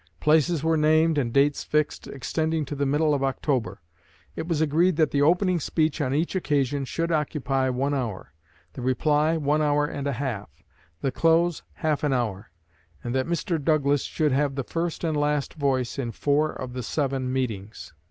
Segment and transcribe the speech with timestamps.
[0.19, 3.81] Places were named and dates fixed extending to the middle of October.
[4.35, 8.33] It was agreed that the opening speech on each occasion should occupy one hour;
[8.73, 10.49] the reply, one hour and a half;
[11.01, 12.49] the close, half an hour;
[13.03, 13.63] and that Mr.
[13.63, 17.93] Douglas should have the first and last voice in four of the seven meetings.